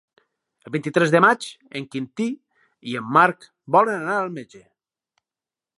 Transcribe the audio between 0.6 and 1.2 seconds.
El vint-i-tres